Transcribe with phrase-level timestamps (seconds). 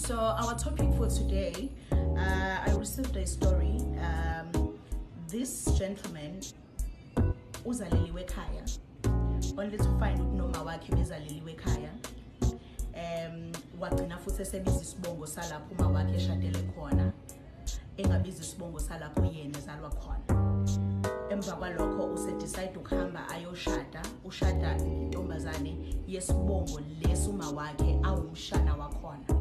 [0.00, 3.76] So our topic for today, uh, I received a story.
[4.00, 4.78] Um,
[5.28, 6.40] this gentleman
[7.66, 8.64] uzaleliwe ekhaya
[9.58, 11.90] only to find ukuthi noma wakhe bezaleliwe ekhaya
[12.94, 17.12] um wagcina futhi esebiza isibongo salapho uma wakhe eshadele khona
[17.96, 20.40] engabiza isibongo salapho yena ezalwa khona.
[21.30, 25.76] Emva kwalokho usedecide ukuhamba ayoshada ushada intombazane
[26.08, 29.39] yesibongo lesi uma wakhe awumshana wakhona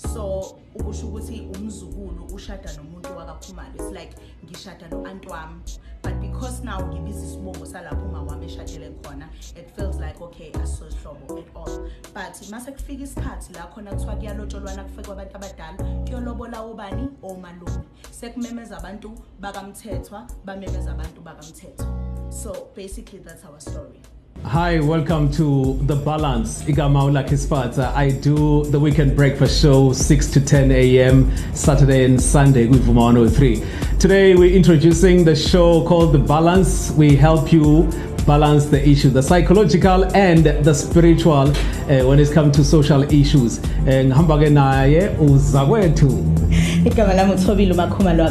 [0.00, 0.40] so
[0.74, 4.14] ukusho ukuthi umzukulu ushada nomuntu wakakhumalo it's like
[4.44, 5.60] ngishada no-anti wami.
[6.02, 11.38] But because now ngibiza isibongo salapho uma wami eshadele khona it feels like okay asosihlobo
[11.38, 11.90] at all.
[12.14, 17.84] But mase kufika isikhathi la khona kuthiwa kuyalotsholwana kufekwa abantu abadala kuyolobola ubani omalume.
[18.10, 19.10] Sekumemeza abantu
[19.40, 22.32] bakamthethwa bamemeza abantu bakamthethwa.
[22.32, 24.00] So basically that's our story.
[24.44, 26.62] Hi, welcome to The Balance.
[26.64, 27.92] Igama Ulaki Sparta.
[27.94, 31.30] I do the weekend breakfast show 6 to 10 a.m.
[31.54, 33.62] Saturday and Sunday with Vuma 103.
[33.98, 36.90] Today we're introducing the show called The Balance.
[36.92, 37.88] We help you
[38.26, 43.58] balance the issue, the psychological and the spiritual uh, when it comes to social issues.
[43.84, 46.39] Ngihamba ke naye uzakwethu.
[46.84, 48.24] Igama lami uthobile umakhumalo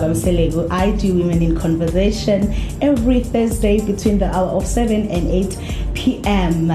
[0.70, 5.58] i do women in conversation every thursday between the hour of 7 and 8
[5.94, 6.72] p.m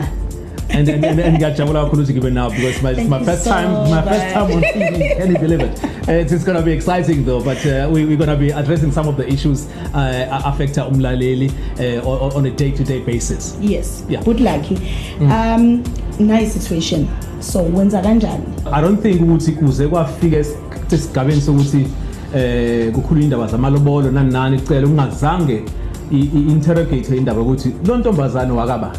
[0.71, 3.51] and and and, and ngiyajabula kakhulu ukuthi ngibe now because my, Thank my first so
[3.51, 5.85] time my first time on TV can you believe it?
[6.09, 9.09] Uh, it's, it's gonna be exciting though but uh, we, we're gonna be addressing some
[9.09, 13.57] of the issues uh, affect umlaleli uh, on, on a day-to-day basis.
[13.61, 14.23] Yes Yeah.
[14.25, 14.77] good lucky
[15.21, 15.83] um
[16.19, 17.09] nice situation.
[17.41, 18.45] So wenza kanjani?
[18.73, 20.45] I don't think ukuthi kuze kwafika
[20.89, 21.87] es- esigabeni sokuthi
[22.37, 25.63] eh kukhulu indaba zamalobolo nani nani icela ungazange
[26.13, 28.93] i- i- interrogate indaba ukuthi lo ntombazane wakaba?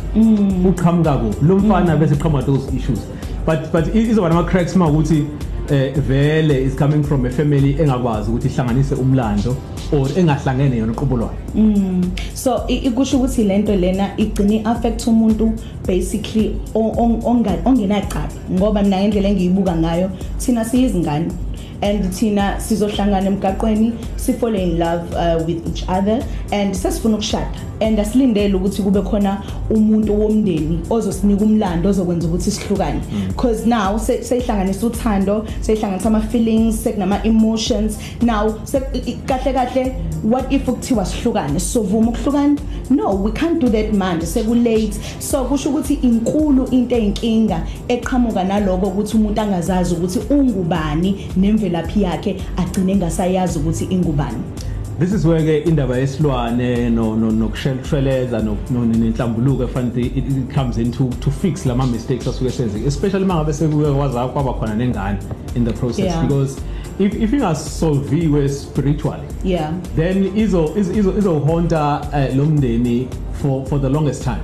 [0.69, 1.45] Uqhamuka kuphi?
[1.45, 2.99] Lo mfana bese qhamuka those issues.
[3.45, 5.25] But but i- izoba nama cracks mawukuthi
[5.69, 9.55] eh vele is coming from a family engakwazi ukuthi ihlanganise umlando
[9.91, 11.33] or engahlangene yona uqobo lwayo.
[12.33, 15.53] So i- ikusho ukuthi lento lena igcine affect umuntu
[15.87, 20.09] basically o- on- onga- ongenacala ngoba mina ngendlela engiyibuka ngayo
[20.39, 21.27] thina siyizingane.
[21.81, 26.23] And thina sizohlangana emgaqweni sifall in love uh, with each other.
[26.51, 27.57] And sesifuna ukushada.
[27.81, 33.01] And asilindele ukuthi kube khona umuntu womndeni ozosinika umlando ozokwenza ukuthi sihlukane.
[33.27, 37.97] Because now se- seyihlanganisa uthando seyihlanganisa ama-feelings sekunama-emotions.
[38.21, 41.59] Now se- i- i- kahle kahle what if kuthiwa sihlukane?
[41.59, 42.57] Sizovuma ukuhlukana?
[42.89, 44.25] No we can't do that manje.
[44.25, 44.93] Sekulate.
[45.19, 51.27] So kusho ukuthi inkulu into eyinkinga eqhamuka naloko ukuthi umuntu angazazi ukuthi ungubani
[51.69, 54.37] nemvelaphi yakhe agcine engasayazi ukuthi ingubani.
[54.99, 60.49] This is where ke indaba yesilwane no no nokushweleza no no- nenhlambuluko efanele it, it
[60.53, 65.17] comes into to fix lama mistakes asuke senzeke especially mangabe sekuye kwaza kwaba khona nengane
[65.55, 66.05] in the process.
[66.05, 66.21] Yeah.
[66.21, 66.61] because
[66.99, 69.73] if if ingasolviwe spiritually yeah.
[69.95, 74.41] then izo izo izo- izohonta uh, lo mndeni for for the longest time.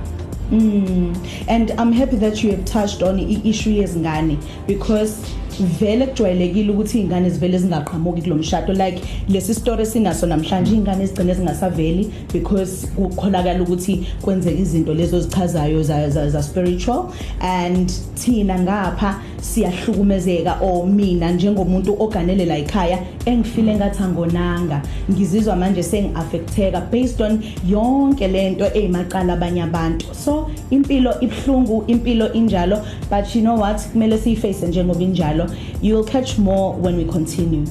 [1.48, 5.16] And i'm happy that you have touched on i-issue yezingane because
[5.60, 8.72] vele kujwayelekile ukuthi iy'ngane zivele zingaqhamuki kulo mshado.
[8.72, 15.82] Like lesi story sinaso namhlanje iy'ngane zigcine zingasaveli because kukholakala ukuthi kwenzeka izinto lezo zichazayo
[15.82, 17.12] za, za, za spiritual.
[17.40, 25.82] And thina ngapha siyahlukumezeka or mina njengomuntu oganele la ekhaya engifile ngathi angonanga ngizizwa manje
[25.82, 30.06] sengi-affecteka based on yonke lento eyimaqala abanye abantu.
[30.14, 33.80] So impilo ibhlungu impilo injalo but you know what?
[33.92, 35.50] Kumele siyiface njengoba injalo.
[35.82, 37.66] You'll catch more when we continue.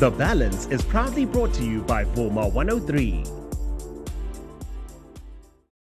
[0.00, 3.39] The Balance is proudly brought to you by Voma 103.